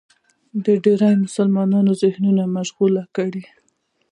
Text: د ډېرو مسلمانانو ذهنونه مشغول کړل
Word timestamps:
د 0.65 0.67
ډېرو 0.83 1.09
مسلمانانو 1.23 1.91
ذهنونه 2.03 2.43
مشغول 2.57 2.93
کړل 3.15 3.37